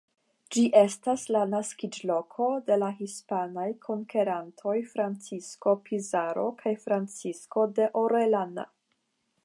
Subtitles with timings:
[0.55, 8.69] Ĝi estas la naskiĝloko de la hispanaj konkerantoj Francisco Pizarro kaj Francisco de Orellana.